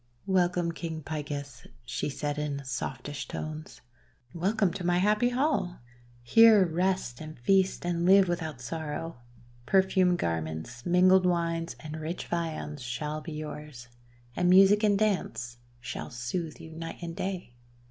[0.25, 3.81] "Welcome, King Picus," she said, in softest tones.
[4.33, 5.77] "Welcome to my happy hall!
[6.23, 9.17] Here rest, and feast, and live without sorrow.
[9.67, 13.89] Per fumed garments, mingled wines, and rich viands shall be yours,
[14.35, 17.53] and music and dance shall sooth you night and day.